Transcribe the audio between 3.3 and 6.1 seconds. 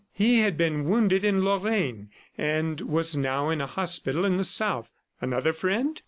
in a hospital in the South. Another friend?